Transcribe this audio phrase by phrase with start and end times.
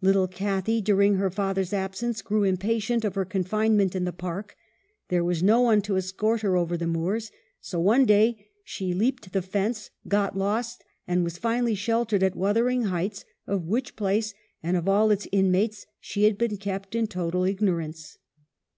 [0.00, 4.56] Little Cathy, during her father's absence, grew impatient of her confinement to the park;
[5.08, 9.34] there was no one to escort her over the moors, so one day she leapt
[9.34, 14.78] the fence, got lost, and was finally sheltered at Wuthering Heights, of which place and
[14.78, 18.16] of all its inmates she had been kept in total ignorance.